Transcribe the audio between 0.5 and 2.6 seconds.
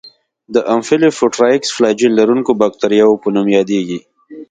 د امفیلوفوټرایکس فلاجیل لرونکو